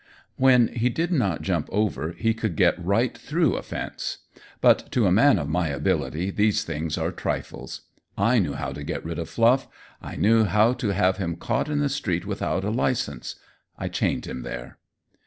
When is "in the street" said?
11.69-12.25